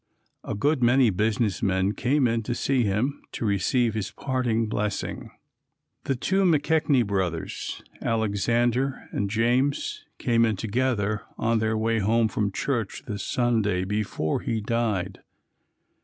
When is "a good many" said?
0.43-1.11